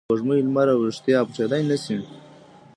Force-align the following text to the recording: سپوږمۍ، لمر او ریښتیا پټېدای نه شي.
سپوږمۍ، 0.05 0.39
لمر 0.45 0.67
او 0.73 0.79
ریښتیا 0.87 1.19
پټېدای 1.27 1.61
نه 1.69 1.77
شي. 1.83 1.97